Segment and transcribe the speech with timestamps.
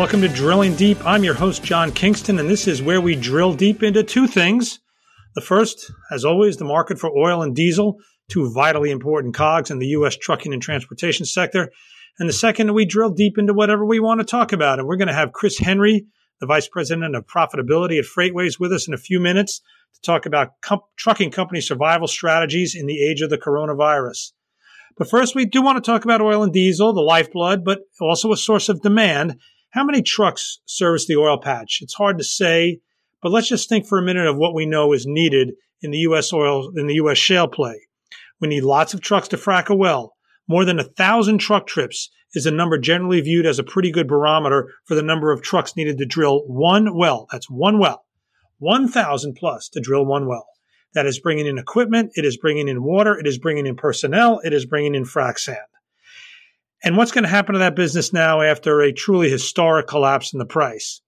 [0.00, 0.96] welcome to Drilling Deep.
[1.04, 4.80] I'm your host, John Kingston, and this is where we drill deep into two things.
[5.34, 7.98] The first, as always, the market for oil and diesel,
[8.30, 10.16] two vitally important cogs in the U.S.
[10.16, 11.70] trucking and transportation sector.
[12.18, 14.78] And the second, we drill deep into whatever we want to talk about.
[14.78, 16.06] And we're going to have Chris Henry,
[16.40, 19.60] the Vice President of Profitability at FreightWaves, with us in a few minutes
[19.96, 24.32] to talk about com- trucking company survival strategies in the age of the coronavirus.
[24.96, 28.32] But first, we do want to talk about oil and diesel, the lifeblood, but also
[28.32, 29.38] a source of demand.
[29.70, 31.78] How many trucks service the oil patch?
[31.80, 32.80] It's hard to say,
[33.22, 35.98] but let's just think for a minute of what we know is needed in the
[35.98, 36.32] U.S.
[36.32, 37.18] oil, in the U.S.
[37.18, 37.86] shale play.
[38.40, 40.14] We need lots of trucks to frack a well.
[40.48, 44.08] More than a thousand truck trips is a number generally viewed as a pretty good
[44.08, 47.28] barometer for the number of trucks needed to drill one well.
[47.30, 48.04] That's one well.
[48.58, 50.46] 1,000 plus to drill one well.
[50.94, 52.10] That is bringing in equipment.
[52.16, 53.16] It is bringing in water.
[53.16, 54.40] It is bringing in personnel.
[54.42, 55.58] It is bringing in frac sand.
[56.82, 60.38] And what's going to happen to that business now after a truly historic collapse in
[60.38, 61.02] the price?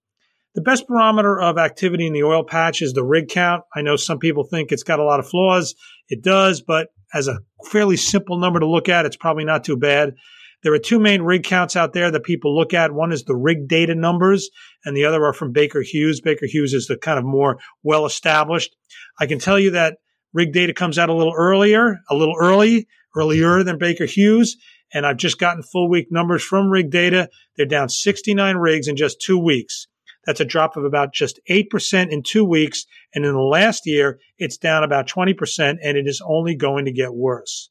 [0.55, 3.65] The best barometer of activity in the oil patch is the rig count.
[3.75, 5.75] I know some people think it's got a lot of flaws.
[6.09, 7.39] It does, but as a
[7.71, 10.15] fairly simple number to look at, it's probably not too bad.
[10.63, 12.93] There are two main rig counts out there that people look at.
[12.93, 14.51] One is the rig data numbers,
[14.85, 16.21] and the other are from Baker Hughes.
[16.21, 18.77] Baker Hughes is the kind of more well established.
[19.19, 19.99] I can tell you that
[20.35, 24.57] rig data comes out a little earlier, a little early, earlier than Baker Hughes.
[24.95, 27.31] And I've just gotten full week numbers from rig data.
[27.57, 29.87] They're down 69 rigs in just two weeks.
[30.25, 32.85] That's a drop of about just 8% in two weeks.
[33.15, 36.93] And in the last year, it's down about 20%, and it is only going to
[36.93, 37.71] get worse.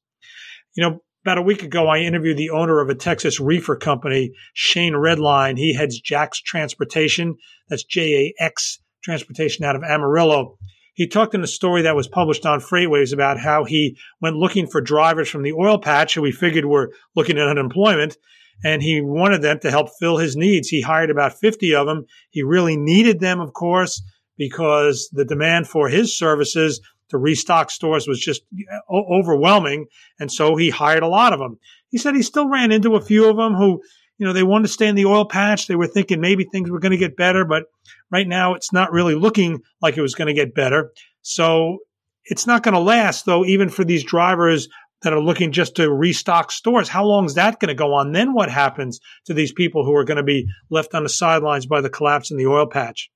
[0.75, 4.31] You know, about a week ago, I interviewed the owner of a Texas reefer company,
[4.53, 5.57] Shane Redline.
[5.57, 7.35] He heads Jax Transportation.
[7.69, 10.57] That's J A X Transportation out of Amarillo.
[10.93, 14.67] He talked in a story that was published on FreightWaves about how he went looking
[14.67, 18.17] for drivers from the oil patch who he figured were looking at unemployment
[18.63, 20.67] and he wanted them to help fill his needs.
[20.67, 22.05] He hired about 50 of them.
[22.29, 24.01] He really needed them, of course,
[24.37, 29.87] because the demand for his services to restock stores was just uh, overwhelming.
[30.19, 31.57] And so he hired a lot of them.
[31.89, 33.81] He said he still ran into a few of them who,
[34.21, 35.65] you know, they wanted to stay in the oil patch.
[35.65, 37.63] They were thinking maybe things were going to get better, but
[38.11, 40.91] right now it's not really looking like it was going to get better.
[41.23, 41.79] So
[42.25, 44.69] it's not going to last though, even for these drivers
[45.01, 46.87] that are looking just to restock stores.
[46.87, 48.11] How long is that going to go on?
[48.11, 51.65] Then what happens to these people who are going to be left on the sidelines
[51.65, 53.09] by the collapse in the oil patch?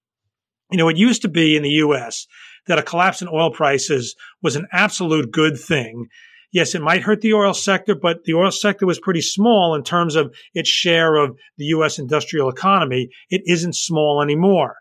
[0.72, 2.26] You know, it used to be in the U.S.
[2.66, 6.08] that a collapse in oil prices was an absolute good thing.
[6.56, 9.84] Yes, it might hurt the oil sector, but the oil sector was pretty small in
[9.84, 12.00] terms of its share of the U.S.
[12.00, 13.10] industrial economy.
[13.30, 14.78] It isn't small anymore.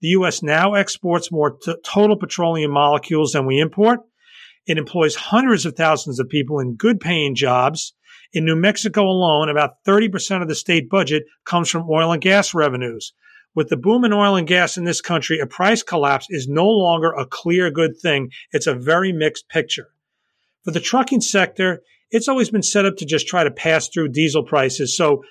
[0.00, 0.42] The U.S.
[0.42, 4.00] now exports more t- total petroleum molecules than we import.
[4.66, 7.92] It employs hundreds of thousands of people in good paying jobs.
[8.32, 12.54] In New Mexico alone, about 30% of the state budget comes from oil and gas
[12.54, 13.12] revenues.
[13.54, 16.66] With the boom in oil and gas in this country, a price collapse is no
[16.66, 18.30] longer a clear good thing.
[18.50, 19.88] It's a very mixed picture.
[20.64, 21.80] For the trucking sector,
[22.10, 24.96] it's always been set up to just try to pass through diesel prices.
[24.96, 25.22] So,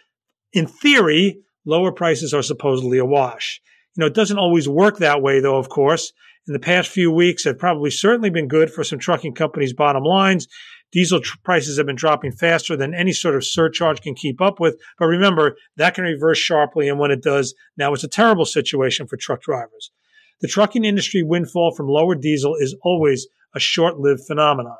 [0.53, 3.61] in theory, lower prices are supposedly a wash.
[3.95, 6.13] You know, it doesn't always work that way, though, of course
[6.47, 10.03] in the past few weeks have probably certainly been good for some trucking companies' bottom
[10.03, 10.47] lines.
[10.93, 14.59] Diesel tr- prices have been dropping faster than any sort of surcharge can keep up
[14.59, 14.79] with.
[14.97, 16.87] But remember, that can reverse sharply.
[16.87, 19.91] And when it does, now it's a terrible situation for truck drivers.
[20.39, 24.77] The trucking industry windfall from lower diesel is always a short lived phenomenon.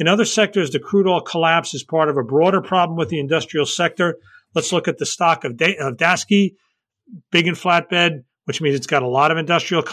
[0.00, 3.20] In other sectors, the crude oil collapse is part of a broader problem with the
[3.20, 4.16] industrial sector.
[4.54, 6.54] Let's look at the stock of, da- of Daseke,
[7.30, 9.84] big and flatbed, which means it's got a lot of industrial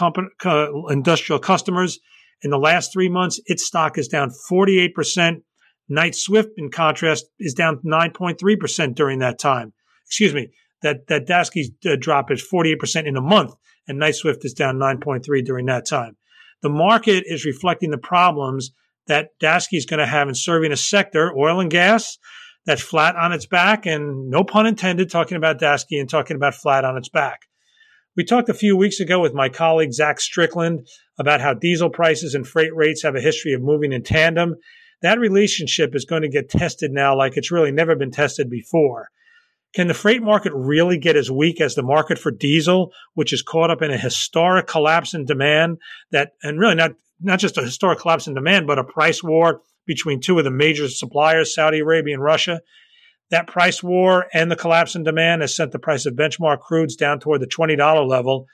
[0.88, 2.00] industrial customers.
[2.40, 5.42] In the last three months, its stock is down 48%.
[5.90, 9.74] Knight Swift, in contrast, is down 9.3% during that time.
[10.06, 10.48] Excuse me,
[10.80, 13.54] that, that Daseke's uh, drop is 48% in a month,
[13.86, 16.16] and Knight Swift is down 9.3 during that time.
[16.62, 18.70] The market is reflecting the problems
[19.08, 22.18] that Daseke is going to have in serving a sector, oil and gas,
[22.66, 26.54] that's flat on its back, and no pun intended, talking about Daseke and talking about
[26.54, 27.40] flat on its back.
[28.14, 30.86] We talked a few weeks ago with my colleague Zach Strickland
[31.18, 34.56] about how diesel prices and freight rates have a history of moving in tandem.
[35.02, 39.08] That relationship is going to get tested now like it's really never been tested before.
[39.74, 43.42] Can the freight market really get as weak as the market for diesel, which is
[43.42, 45.78] caught up in a historic collapse in demand
[46.10, 49.62] that, and really not, not just a historic collapse in demand, but a price war
[49.86, 52.60] between two of the major suppliers, Saudi Arabia and Russia?
[53.30, 56.96] That price war and the collapse in demand has sent the price of benchmark crudes
[56.96, 58.46] down toward the $20 level.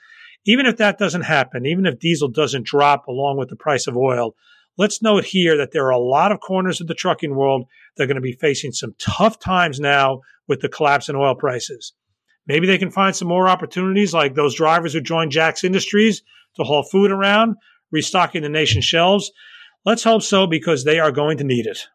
[0.45, 3.95] Even if that doesn't happen, even if diesel doesn't drop along with the price of
[3.97, 4.35] oil,
[4.77, 7.65] let's note here that there are a lot of corners of the trucking world
[7.95, 11.35] that are going to be facing some tough times now with the collapse in oil
[11.35, 11.93] prices.
[12.47, 16.21] Maybe they can find some more opportunities like those drivers who joined Jax Industries
[16.57, 17.55] to haul food around,
[17.95, 19.31] restocking the nation's shelves.
[19.85, 21.87] Let's hope so because they are going to need it.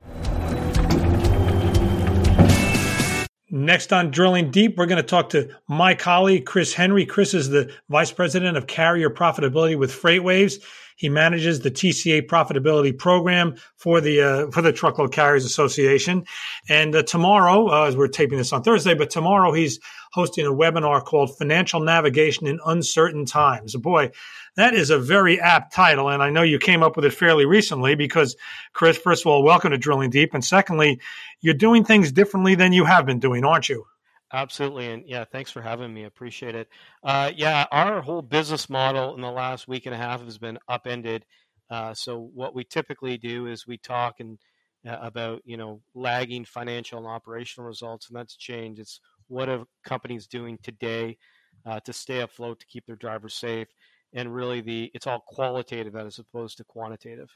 [3.52, 7.04] Next on Drilling Deep, we're going to talk to my colleague, Chris Henry.
[7.04, 10.62] Chris is the Vice President of Carrier Profitability with FreightWaves.
[11.00, 16.26] He manages the TCA profitability program for the uh, for the Truckload Carriers Association.
[16.68, 19.80] And uh, tomorrow, uh, as we're taping this on Thursday, but tomorrow he's
[20.12, 24.10] hosting a webinar called "Financial Navigation in Uncertain Times." Boy,
[24.56, 27.46] that is a very apt title, and I know you came up with it fairly
[27.46, 28.36] recently because,
[28.74, 31.00] Chris, first of all, welcome to Drilling Deep, and secondly,
[31.40, 33.86] you're doing things differently than you have been doing, aren't you?
[34.32, 36.04] Absolutely, and yeah, thanks for having me.
[36.04, 36.68] Appreciate it.
[37.02, 40.58] Uh, yeah, our whole business model in the last week and a half has been
[40.68, 41.24] upended.
[41.68, 44.38] Uh, so what we typically do is we talk and
[44.86, 48.80] uh, about you know lagging financial and operational results, and that's changed.
[48.80, 51.18] It's what are companies doing today
[51.66, 53.68] uh, to stay afloat to keep their drivers safe,
[54.14, 57.30] and really the it's all qualitative as opposed to quantitative.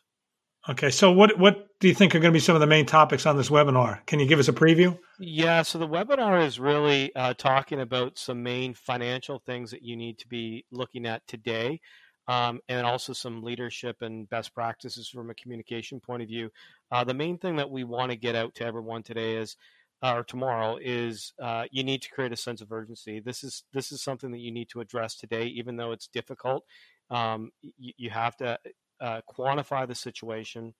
[0.66, 2.86] Okay, so what what do you think are going to be some of the main
[2.86, 4.04] topics on this webinar?
[4.06, 4.98] Can you give us a preview?
[5.20, 9.94] Yeah, so the webinar is really uh, talking about some main financial things that you
[9.94, 11.82] need to be looking at today,
[12.28, 16.48] um, and also some leadership and best practices from a communication point of view.
[16.90, 19.58] Uh, the main thing that we want to get out to everyone today is,
[20.02, 23.20] uh, or tomorrow, is uh, you need to create a sense of urgency.
[23.20, 26.64] This is this is something that you need to address today, even though it's difficult.
[27.10, 28.58] Um, you, you have to
[29.04, 30.74] uh, quantify the situation.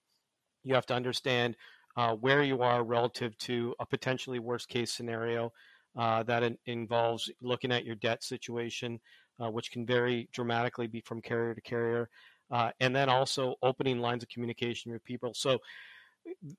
[0.63, 1.55] You have to understand
[1.95, 5.51] uh, where you are relative to a potentially worst case scenario
[5.97, 8.99] uh, that in- involves looking at your debt situation,
[9.39, 12.09] uh, which can vary dramatically be from carrier to carrier,
[12.51, 15.31] uh, and then also opening lines of communication with people.
[15.35, 15.59] So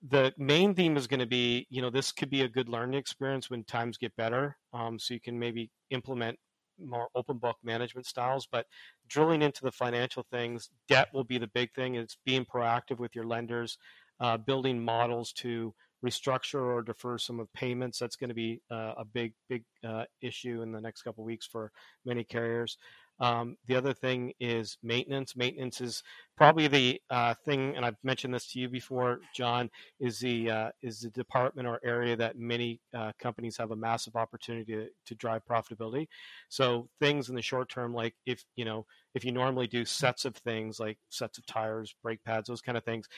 [0.08, 2.98] the main theme is going to be, you know, this could be a good learning
[2.98, 4.56] experience when times get better.
[4.72, 6.38] Um, so you can maybe implement
[6.84, 8.66] more open book management styles, but
[9.08, 11.94] drilling into the financial things, debt will be the big thing.
[11.94, 13.78] It's being proactive with your lenders,
[14.20, 15.74] uh, building models to
[16.04, 17.98] restructure or defer some of payments.
[17.98, 21.46] That's going to be uh, a big, big uh, issue in the next couple weeks
[21.46, 21.72] for
[22.04, 22.78] many carriers.
[23.18, 25.36] Um, the other thing is maintenance.
[25.36, 26.02] Maintenance is
[26.36, 29.70] probably the uh, thing, and I've mentioned this to you before, John.
[30.00, 34.16] Is the uh, is the department or area that many uh, companies have a massive
[34.16, 36.08] opportunity to, to drive profitability.
[36.48, 38.84] So things in the short term, like if you know
[39.14, 42.76] if you normally do sets of things like sets of tires, brake pads, those kind
[42.76, 43.08] of things.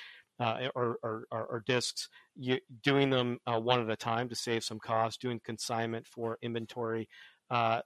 [0.41, 4.63] Uh, or, or, or, discs, you, doing them uh, one at a time to save
[4.63, 7.09] some cost, doing consignment for inventory,
[7.51, 7.81] uh,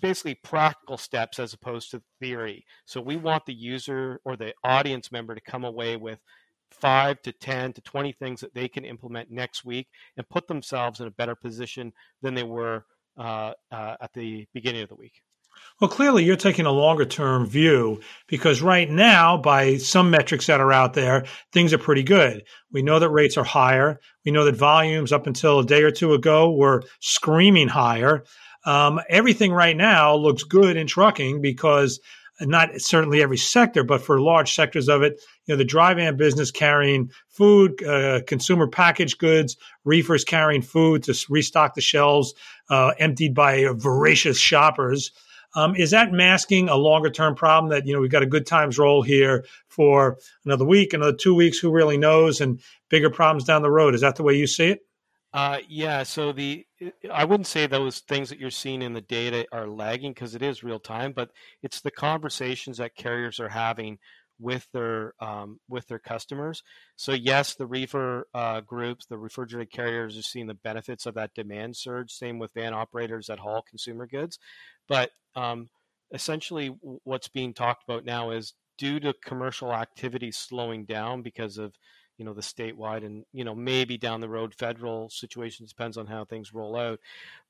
[0.00, 2.64] basically practical steps as opposed to theory.
[2.84, 6.18] So we want the user or the audience member to come away with
[6.70, 11.00] five to 10 to 20 things that they can implement next week and put themselves
[11.00, 11.92] in a better position
[12.22, 12.84] than they were
[13.16, 15.22] uh, uh, at the beginning of the week.
[15.80, 20.60] Well, clearly you're taking a longer term view because right now, by some metrics that
[20.60, 22.44] are out there, things are pretty good.
[22.72, 24.00] We know that rates are higher.
[24.24, 28.24] We know that volumes up until a day or two ago were screaming higher.
[28.64, 32.00] Um, everything right now looks good in trucking because
[32.40, 36.16] not certainly every sector, but for large sectors of it, you know, the dry van
[36.16, 42.34] business carrying food, uh, consumer packaged goods, reefers carrying food to restock the shelves,
[42.70, 45.12] uh, emptied by voracious shoppers.
[45.56, 48.46] Um, is that masking a longer term problem that, you know, we've got a good
[48.46, 53.44] times roll here for another week, another two weeks, who really knows, and bigger problems
[53.44, 53.94] down the road?
[53.94, 54.80] Is that the way you see it?
[55.34, 56.64] Uh, yeah, so the
[57.12, 60.42] I wouldn't say those things that you're seeing in the data are lagging because it
[60.42, 61.30] is real time, but
[61.62, 63.98] it's the conversations that carriers are having
[64.38, 66.62] with their um, with their customers.
[66.96, 71.34] So yes, the reefer uh, groups, the refrigerated carriers are seeing the benefits of that
[71.34, 72.12] demand surge.
[72.12, 74.38] Same with van operators that haul consumer goods,
[74.88, 75.68] but um,
[76.12, 76.68] essentially
[77.04, 81.74] what's being talked about now is due to commercial activity slowing down because of
[82.18, 86.06] you know the statewide and you know maybe down the road federal situations depends on
[86.06, 87.00] how things roll out.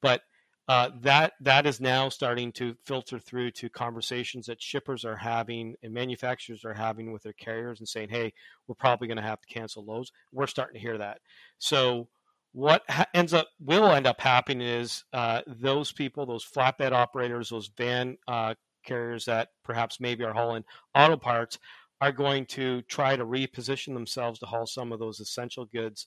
[0.01, 0.23] But
[0.67, 5.75] uh, that that is now starting to filter through to conversations that shippers are having
[5.83, 8.33] and manufacturers are having with their carriers and saying hey
[8.67, 10.11] we're probably going to have to cancel loads.
[10.33, 11.19] We're starting to hear that.
[11.59, 12.09] So
[12.53, 17.51] what ha- ends up will end up happening is uh, those people those flatbed operators
[17.51, 18.55] those van uh,
[18.85, 21.59] carriers that perhaps maybe are hauling auto parts
[22.01, 26.07] are going to try to reposition themselves to haul some of those essential goods,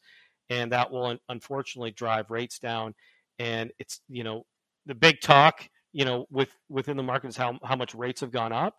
[0.49, 2.93] and that will unfortunately drive rates down.
[3.39, 4.45] And it's you know
[4.85, 8.31] the big talk you know with within the market is how how much rates have
[8.31, 8.75] gone up,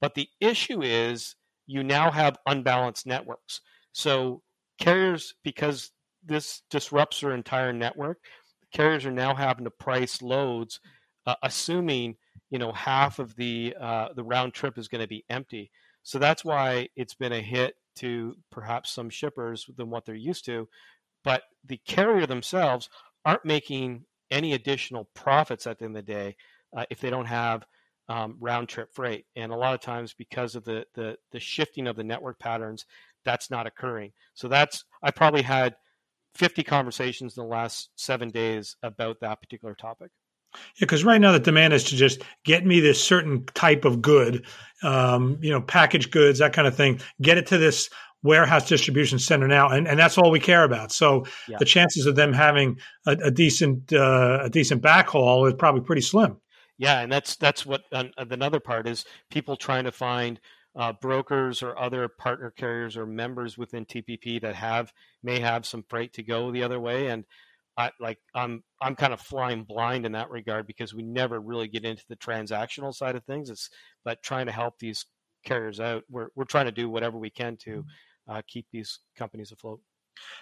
[0.00, 3.60] but the issue is you now have unbalanced networks.
[3.92, 4.42] So
[4.78, 5.90] carriers because
[6.24, 8.18] this disrupts their entire network,
[8.72, 10.80] carriers are now having to price loads
[11.26, 12.16] uh, assuming
[12.50, 15.70] you know half of the uh, the round trip is going to be empty.
[16.02, 20.44] So that's why it's been a hit to perhaps some shippers than what they're used
[20.46, 20.68] to.
[21.24, 22.88] But the carrier themselves
[23.24, 26.36] aren't making any additional profits at the end of the day
[26.76, 27.64] uh, if they don't have
[28.08, 29.26] um, round trip freight.
[29.36, 32.84] And a lot of times, because of the, the the shifting of the network patterns,
[33.24, 34.12] that's not occurring.
[34.34, 35.76] So that's I probably had
[36.34, 40.10] 50 conversations in the last seven days about that particular topic.
[40.54, 44.02] Yeah, because right now the demand is to just get me this certain type of
[44.02, 44.46] good,
[44.82, 47.00] um, you know, packaged goods, that kind of thing.
[47.20, 47.88] Get it to this
[48.22, 50.92] warehouse distribution center now, and, and that's all we care about.
[50.92, 51.56] So yeah.
[51.58, 56.02] the chances of them having a, a decent uh, a decent backhaul is probably pretty
[56.02, 56.38] slim.
[56.78, 60.40] Yeah, and that's that's what uh, another part is people trying to find
[60.74, 64.92] uh, brokers or other partner carriers or members within TPP that have
[65.22, 67.24] may have some freight to go the other way, and
[67.76, 71.68] I like I'm I'm kind of flying blind in that regard because we never really
[71.68, 73.50] get into the transactional side of things.
[73.50, 73.70] It's
[74.04, 75.06] but trying to help these
[75.44, 76.04] carriers out.
[76.10, 77.84] We're we're trying to do whatever we can to
[78.28, 79.80] uh, keep these companies afloat.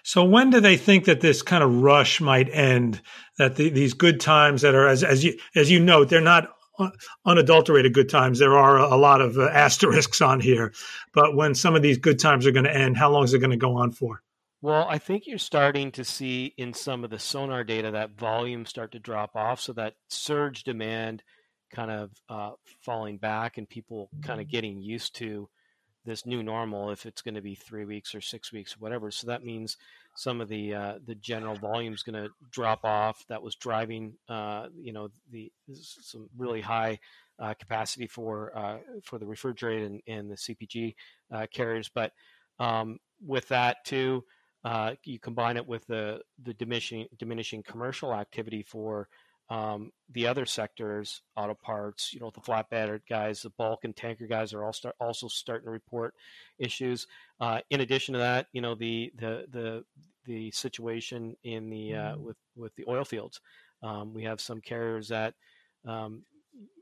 [0.03, 3.01] So when do they think that this kind of rush might end?
[3.39, 6.49] That the, these good times that are as as you as you note, they're not
[7.27, 8.39] unadulterated good times.
[8.39, 10.73] There are a lot of uh, asterisks on here,
[11.13, 13.39] but when some of these good times are going to end, how long is it
[13.39, 14.23] going to go on for?
[14.63, 18.67] Well, I think you're starting to see in some of the sonar data that volume
[18.67, 21.23] start to drop off, so that surge demand
[21.73, 22.51] kind of uh,
[22.83, 25.49] falling back, and people kind of getting used to
[26.05, 29.11] this new normal if it's going to be three weeks or six weeks or whatever.
[29.11, 29.79] So that means
[30.15, 33.25] some of the uh, the general volume is going to drop off.
[33.29, 36.99] That was driving, uh, you know, the some really high
[37.39, 40.95] uh, capacity for uh, for the refrigerated and, and the CPG
[41.33, 41.91] uh, carriers.
[41.95, 42.13] But
[42.59, 44.25] um, with that too,
[44.65, 49.09] uh, you combine it with the the diminishing diminishing commercial activity for
[49.51, 54.29] um, the other sectors, auto parts, you know, the flatbed guys, the bulk and tanker
[54.29, 56.15] guys are all start, also starting to report
[56.59, 57.09] issues.
[57.41, 59.85] Uh, in addition to that, you know, the the the
[60.25, 62.23] the situation in the uh, mm-hmm.
[62.23, 63.41] with with the oil fields.
[63.83, 65.35] Um, we have some carriers that
[65.85, 66.23] um,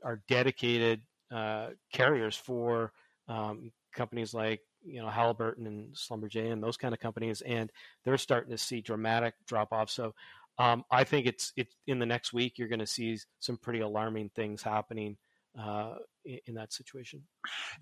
[0.03, 2.91] are dedicated uh, carriers for
[3.27, 7.71] um, companies like you know Halliburton and Schlumberger and those kind of companies, and
[8.03, 9.89] they're starting to see dramatic drop off.
[9.89, 10.13] So
[10.57, 13.79] um, I think it's it in the next week you're going to see some pretty
[13.79, 15.17] alarming things happening
[15.57, 15.95] uh,
[16.25, 17.23] in that situation.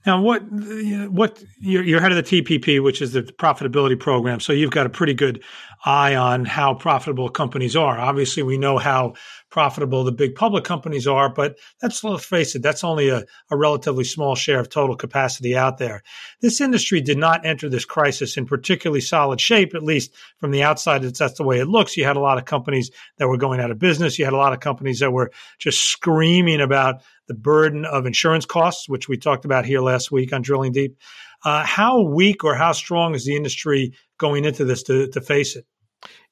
[0.05, 4.71] Now, what what you're, head of the TPP, which is the profitability program, so you've
[4.71, 5.43] got a pretty good
[5.85, 7.99] eye on how profitable companies are.
[7.99, 9.13] Obviously, we know how
[9.49, 14.03] profitable the big public companies are, but let's face it, that's only a, a relatively
[14.03, 16.03] small share of total capacity out there.
[16.41, 20.63] This industry did not enter this crisis in particularly solid shape, at least from the
[20.63, 21.01] outside.
[21.01, 21.97] That's the way it looks.
[21.97, 24.19] You had a lot of companies that were going out of business.
[24.19, 28.26] You had a lot of companies that were just screaming about the burden of insurance
[28.47, 30.97] costs, which we talked about here last week on Drilling Deep.
[31.43, 35.55] Uh, how weak or how strong is the industry going into this to, to face
[35.55, 35.65] it?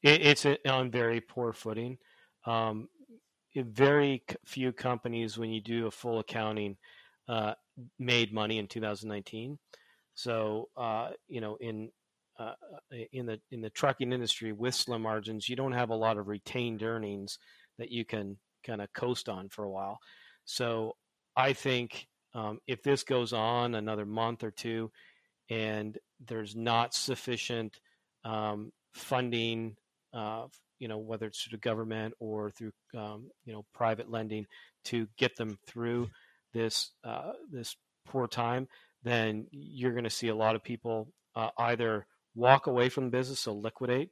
[0.01, 1.97] it it's on very poor footing.
[2.45, 2.89] Um,
[3.55, 6.77] very few companies, when you do a full accounting,
[7.27, 7.53] uh,
[7.97, 9.57] made money in 2019.
[10.13, 11.89] So, uh, you know, in
[12.37, 12.53] uh,
[13.13, 16.27] in the in the trucking industry with slim margins, you don't have a lot of
[16.27, 17.37] retained earnings
[17.77, 19.99] that you can kind of coast on for a while.
[20.45, 20.95] So
[21.35, 24.91] I think um, if this goes on another month or two,
[25.49, 27.79] and there's not sufficient
[28.23, 29.75] um, funding,
[30.13, 30.45] uh,
[30.79, 34.45] you know, whether it's through government or through um, you know private lending
[34.85, 36.09] to get them through
[36.53, 37.75] this uh, this
[38.05, 38.67] poor time,
[39.03, 43.11] then you're going to see a lot of people uh, either walk away from the
[43.11, 44.09] business, so liquidate,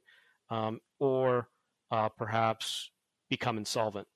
[0.50, 1.48] um, or
[1.90, 2.90] uh, perhaps
[3.28, 4.06] become insolvent.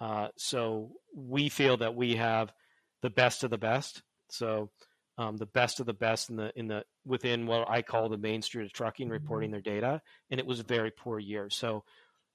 [0.00, 2.52] Uh, so we feel that we have
[3.02, 4.02] the best of the best.
[4.30, 4.70] So
[5.18, 8.18] um, the best of the best in the in the within what I call the
[8.18, 11.48] main street of trucking reporting their data, and it was a very poor year.
[11.48, 11.84] So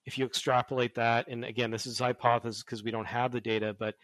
[0.06, 3.75] if you extrapolate that, and again, this is hypothesis because we don't have the data,
[3.77, 3.96] but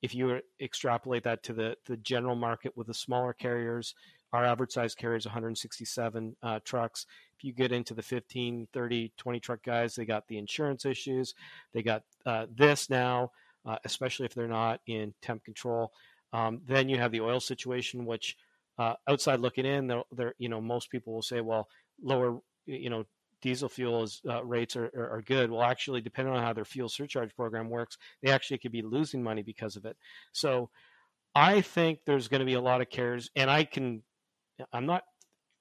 [0.00, 3.94] if you extrapolate that to the the general market with the smaller carriers,
[4.32, 7.06] our average size carrier is 167 uh, trucks.
[7.36, 11.34] If you get into the 15, 30, 20 truck guys, they got the insurance issues.
[11.72, 13.32] They got uh, this now,
[13.66, 15.92] uh, especially if they're not in temp control.
[16.32, 18.36] Um, then you have the oil situation, which
[18.78, 21.68] uh, outside looking in, they're, you know, most people will say, well,
[22.02, 23.04] lower, you know,
[23.42, 25.50] diesel fuel is, uh, rates are, are, are, good.
[25.50, 29.22] Well, actually, depending on how their fuel surcharge program works, they actually could be losing
[29.22, 29.96] money because of it.
[30.32, 30.70] So
[31.34, 34.02] I think there's going to be a lot of carriers, and I can
[34.72, 35.02] I'm not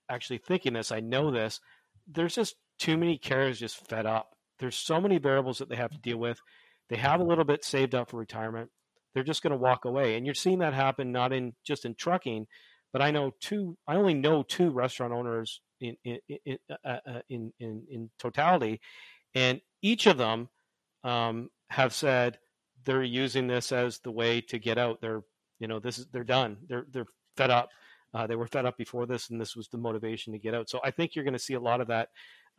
[0.09, 0.91] actually thinking this.
[0.91, 1.59] I know this.
[2.07, 4.35] There's just too many carriers just fed up.
[4.59, 6.39] There's so many variables that they have to deal with.
[6.89, 8.69] they have a little bit saved up for retirement.
[9.13, 11.95] They're just going to walk away, and you're seeing that happen not in just in
[11.95, 12.47] trucking,
[12.93, 13.77] but I know two.
[13.87, 18.79] I only know two restaurant owners in in in uh, uh in, in, in, totality,
[19.33, 20.49] and each of them
[21.03, 22.37] um, have said
[22.85, 25.01] they're using this as the way to get out.
[25.01, 25.23] They're
[25.59, 26.57] you know this is they're done.
[26.67, 27.69] They're they're fed up.
[28.13, 30.69] Uh, they were fed up before this, and this was the motivation to get out.
[30.69, 32.09] So I think you're going to see a lot of that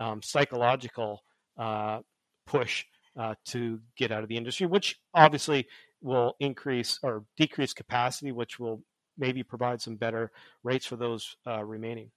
[0.01, 1.23] um, psychological
[1.59, 2.01] uh,
[2.47, 2.85] push
[3.19, 5.67] uh, to get out of the industry, which obviously
[6.01, 8.83] will increase or decrease capacity, which will
[9.19, 10.31] maybe provide some better
[10.63, 12.11] rates for those uh, remaining.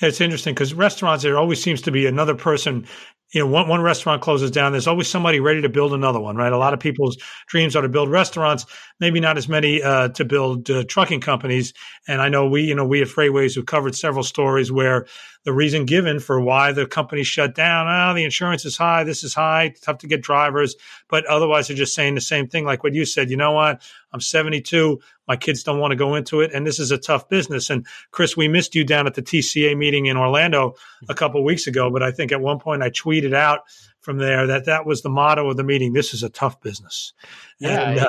[0.00, 2.86] It's interesting because restaurants, there always seems to be another person
[3.32, 6.36] you know, one, one restaurant closes down, there's always somebody ready to build another one,
[6.36, 6.52] right?
[6.52, 7.16] A lot of people's
[7.48, 8.66] dreams are to build restaurants,
[9.00, 11.72] maybe not as many uh, to build uh, trucking companies.
[12.06, 15.06] And I know we, you know, we at FreightWaves have covered several stories where
[15.44, 19.22] the reason given for why the company shut down, oh, the insurance is high, this
[19.22, 20.76] is high, tough to get drivers.
[21.08, 23.30] But otherwise, they're just saying the same thing, like what you said.
[23.30, 23.82] You know what?
[24.12, 24.98] I'm 72.
[25.28, 27.70] My kids don't want to go into it, and this is a tough business.
[27.70, 30.74] And Chris, we missed you down at the TCA meeting in Orlando
[31.08, 33.60] a couple weeks ago, but I think at one point I tweeted out
[34.00, 35.92] from there that that was the motto of the meeting.
[35.92, 37.12] This is a tough business.
[37.58, 37.90] Yeah.
[37.90, 38.08] And, uh,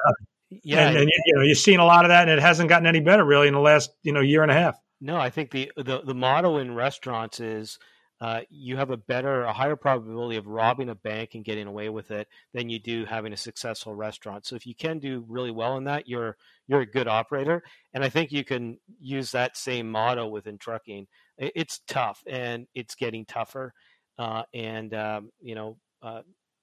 [0.63, 2.87] yeah, and, and, you know you've seen a lot of that, and it hasn't gotten
[2.87, 4.79] any better really in the last you know year and a half.
[5.01, 7.77] No, I think the the, the motto in restaurants is
[8.19, 11.89] uh, you have a better, a higher probability of robbing a bank and getting away
[11.89, 14.45] with it than you do having a successful restaurant.
[14.45, 16.35] So if you can do really well in that, you're
[16.67, 17.61] you're a good operator.
[17.93, 21.07] And I think you can use that same motto within trucking.
[21.37, 23.73] It's tough and it's getting tougher,
[24.17, 26.21] uh, and um, you know, uh,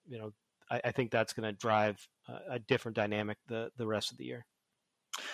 [0.09, 0.33] you know,
[0.71, 1.97] I, I think that's going to drive
[2.49, 4.47] a different dynamic the the rest of the year.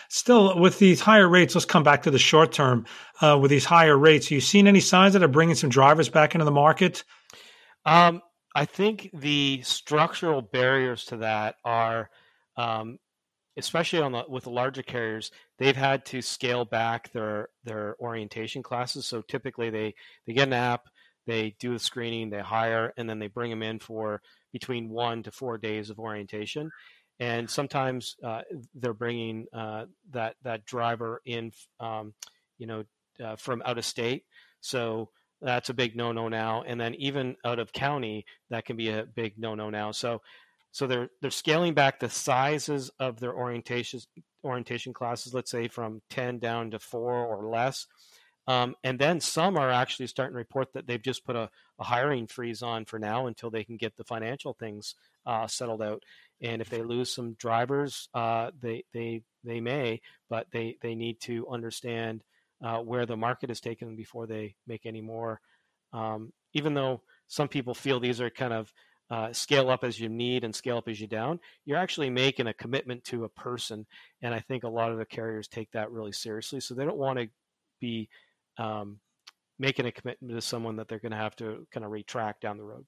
[0.08, 2.84] Still, with these higher rates, let's come back to the short term.
[3.20, 6.34] Uh, with these higher rates, you seen any signs that are bringing some drivers back
[6.34, 7.04] into the market?
[7.86, 8.20] Um,
[8.54, 12.10] I think the structural barriers to that are,
[12.56, 12.98] um,
[13.56, 18.62] especially on the, with the larger carriers, they've had to scale back their their orientation
[18.62, 19.06] classes.
[19.06, 19.94] So typically, they
[20.26, 20.88] they get an app,
[21.26, 24.20] they do the screening, they hire, and then they bring them in for
[24.52, 26.70] between one to four days of orientation
[27.20, 28.40] and sometimes uh,
[28.74, 32.14] they're bringing uh, that that driver in, um,
[32.58, 32.84] you know,
[33.22, 34.24] uh, from out of state.
[34.62, 35.10] So
[35.42, 36.64] that's a big no-no now.
[36.66, 39.92] And then even out of county, that can be a big no-no now.
[39.92, 40.22] So
[40.72, 44.00] so they're they're scaling back the sizes of their orientation
[44.42, 45.34] orientation classes.
[45.34, 47.86] Let's say from ten down to four or less.
[48.46, 51.84] Um, and then some are actually starting to report that they've just put a, a
[51.84, 54.94] hiring freeze on for now until they can get the financial things
[55.26, 56.02] uh, settled out.
[56.42, 61.20] And if they lose some drivers, uh, they they they may, but they they need
[61.20, 62.22] to understand
[62.62, 65.40] uh, where the market is taken before they make any more.
[65.92, 68.72] Um, even though some people feel these are kind of
[69.10, 72.46] uh, scale up as you need and scale up as you down, you're actually making
[72.46, 73.86] a commitment to a person,
[74.22, 76.60] and I think a lot of the carriers take that really seriously.
[76.60, 77.28] So they don't want to
[77.80, 78.08] be
[78.60, 78.98] um,
[79.58, 82.56] making a commitment to someone that they're going to have to kind of retract down
[82.56, 82.84] the road.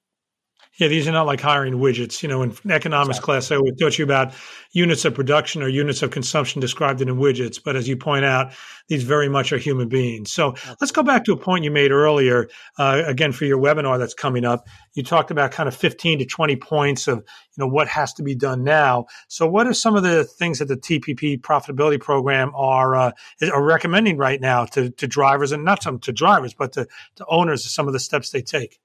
[0.77, 2.23] Yeah, these are not like hiring widgets.
[2.23, 3.25] You know, in economics exactly.
[3.25, 4.33] class, I always taught you about
[4.71, 7.61] units of production or units of consumption described in widgets.
[7.63, 8.53] But as you point out,
[8.87, 10.31] these very much are human beings.
[10.31, 12.49] So let's go back to a point you made earlier,
[12.79, 14.67] uh, again, for your webinar that's coming up.
[14.93, 17.23] You talked about kind of 15 to 20 points of, you
[17.57, 19.05] know, what has to be done now.
[19.27, 23.11] So what are some of the things that the TPP profitability program are, uh,
[23.43, 27.25] are recommending right now to, to drivers and not some to drivers, but to, to
[27.29, 28.79] owners, of some of the steps they take?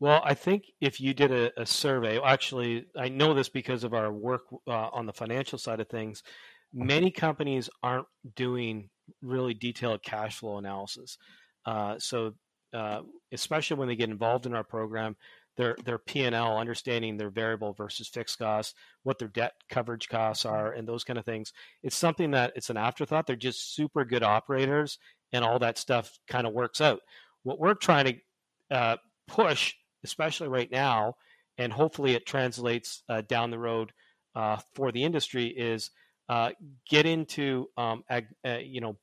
[0.00, 3.94] Well, I think if you did a, a, survey, actually, I know this because of
[3.94, 6.22] our work uh, on the financial side of things.
[6.72, 8.06] Many companies aren't
[8.36, 8.90] doing
[9.22, 11.18] really detailed cash flow analysis.
[11.66, 12.34] Uh, so,
[12.72, 13.00] uh,
[13.32, 15.16] especially when they get involved in our program,
[15.56, 20.08] their their P and L, understanding their variable versus fixed costs, what their debt coverage
[20.08, 21.52] costs are, and those kind of things.
[21.82, 23.26] It's something that it's an afterthought.
[23.26, 24.98] They're just super good operators,
[25.32, 27.00] and all that stuff kind of works out.
[27.42, 28.04] What we're trying
[28.70, 31.14] to uh, push especially right now,
[31.56, 33.92] and hopefully it translates uh, down the road
[34.34, 35.90] uh, for the industry is
[36.28, 36.50] uh,
[36.88, 38.96] get into um, ag, uh, you know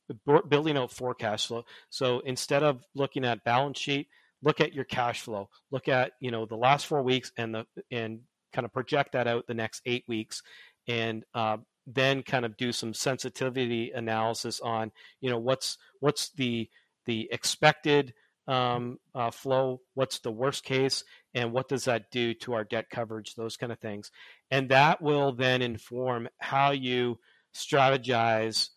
[0.48, 1.64] building out forecast flow.
[1.90, 4.08] So instead of looking at balance sheet,
[4.42, 5.48] look at your cash flow.
[5.70, 8.20] Look at you know the last four weeks and the and
[8.52, 10.42] kind of project that out the next eight weeks,
[10.86, 16.68] and uh, then kind of do some sensitivity analysis on you know what's what's the
[17.06, 18.14] the expected
[18.46, 21.04] um, uh, flow, what's the worst case,
[21.34, 24.10] and what does that do to our debt coverage, those kind of things.
[24.50, 27.18] And that will then inform how you
[27.54, 28.68] strategize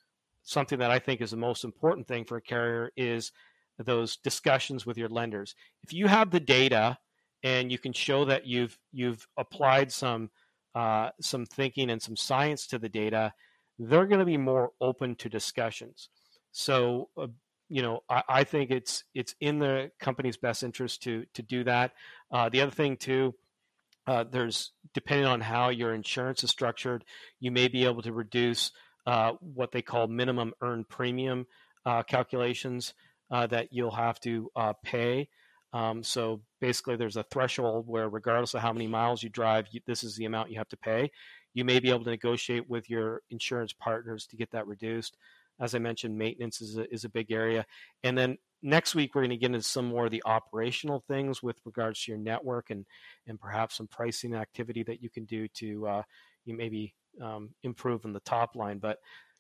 [0.44, 3.32] something that I think is the most important thing for a carrier is
[3.78, 5.56] those discussions with your lenders.
[5.84, 6.98] If you have the data
[7.44, 10.30] and you can show that you've you've applied some
[10.76, 13.34] uh, some thinking and some science to the data,
[13.78, 16.10] they're going to be more open to discussions.
[16.52, 17.28] So, uh,
[17.70, 21.64] you know, I, I, think it's it's in the company's best interest to to do
[21.64, 21.94] that.
[22.32, 23.36] Uh, the other thing too,
[24.08, 27.06] uh, there's depending on how your insurance is structured,
[27.40, 28.72] you may be able to reduce
[29.06, 31.46] uh, what they call minimum earned premium
[31.86, 32.94] uh, calculations
[33.32, 34.50] uh, that you'll have to
[34.84, 35.30] pay.
[35.72, 39.82] Um, so basically, there's a threshold where, regardless of how many miles you drive, you,
[39.86, 41.12] this is the amount you have to pay.
[41.54, 45.18] You may be able to negotiate with your insurance partners to get that reduced.
[45.60, 47.66] As I mentioned, maintenance is a, is a big area.
[48.04, 51.42] And then next week, we're going to get into some more of the operational things
[51.44, 52.86] with regards to your network and,
[53.28, 56.04] and perhaps some pricing activity that you can do to uh,
[56.46, 58.80] you maybe um, improve in the top line.
[58.80, 59.00] But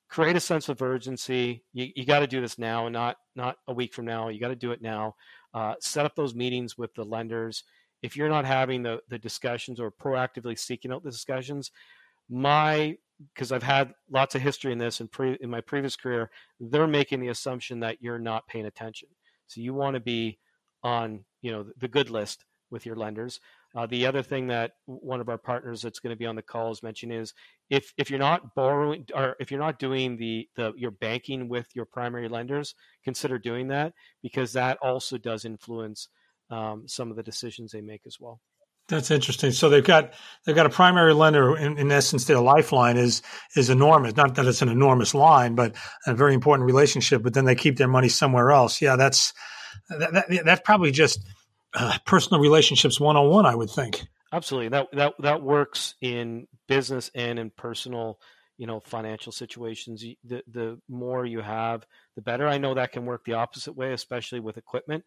[0.09, 1.63] create a sense of urgency.
[1.71, 4.29] You, you got to do this now and not not a week from now.
[4.29, 5.15] You got to do it now.
[5.53, 7.63] Uh, set up those meetings with the lenders.
[8.01, 11.71] If you're not having the the discussions or proactively seeking out the discussions,
[12.29, 12.97] my
[13.33, 16.29] because I've had lots of history in this and pre, in my previous career,
[16.59, 19.09] they're making the assumption that you're not paying attention.
[19.47, 20.39] So you want to be
[20.83, 23.39] on, you know, the good list with your lenders.
[23.75, 26.41] Uh, the other thing that one of our partners that's going to be on the
[26.41, 27.33] call is mentioning is
[27.69, 31.67] if if you're not borrowing or if you're not doing the the your banking with
[31.75, 36.09] your primary lenders, consider doing that because that also does influence
[36.49, 38.39] um, some of the decisions they make as well.
[38.89, 39.51] That's interesting.
[39.51, 40.13] So they've got
[40.45, 41.55] they've got a primary lender.
[41.55, 43.21] In, in, essence, their lifeline is
[43.55, 44.15] is enormous.
[44.15, 45.75] Not that it's an enormous line, but
[46.07, 47.21] a very important relationship.
[47.21, 48.81] But then they keep their money somewhere else.
[48.81, 49.31] Yeah, that's
[49.89, 51.19] that, that, that's probably just
[51.75, 53.45] uh, personal relationships one on one.
[53.45, 54.07] I would think.
[54.33, 54.69] Absolutely.
[54.69, 58.19] That that that works in business and in personal,
[58.57, 60.03] you know, financial situations.
[60.23, 62.47] The the more you have, the better.
[62.47, 65.03] I know that can work the opposite way, especially with equipment,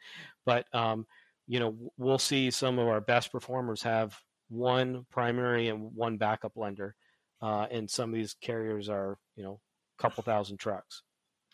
[0.46, 1.06] but um,
[1.46, 4.16] you know, we'll see some of our best performers have
[4.48, 6.94] one primary and one backup lender,
[7.40, 9.60] uh, and some of these carriers are, you know,
[9.98, 11.02] a couple thousand trucks.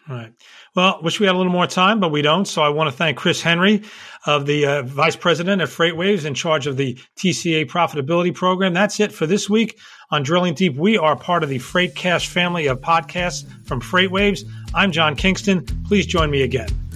[0.09, 0.33] Right.
[0.75, 2.47] Well, wish we had a little more time, but we don't.
[2.47, 3.83] So I want to thank Chris Henry
[4.25, 8.73] of the uh, Vice President at FreightWaves in charge of the TCA Profitability Program.
[8.73, 9.79] That's it for this week
[10.11, 10.77] on Drilling Deep.
[10.77, 14.45] We are part of the FreightCast family of podcasts from FreightWaves.
[14.73, 15.67] I'm John Kingston.
[15.87, 16.88] Please join me again.